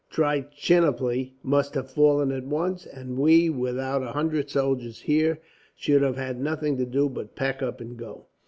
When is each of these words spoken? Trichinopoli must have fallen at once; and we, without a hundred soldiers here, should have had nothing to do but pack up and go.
Trichinopoli 0.11 1.35
must 1.43 1.75
have 1.75 1.91
fallen 1.91 2.31
at 2.31 2.43
once; 2.47 2.87
and 2.87 3.19
we, 3.19 3.51
without 3.51 4.01
a 4.01 4.13
hundred 4.13 4.49
soldiers 4.49 5.01
here, 5.01 5.37
should 5.75 6.01
have 6.01 6.17
had 6.17 6.41
nothing 6.41 6.75
to 6.77 6.87
do 6.87 7.07
but 7.07 7.35
pack 7.35 7.61
up 7.61 7.79
and 7.79 7.97
go. 7.97 8.25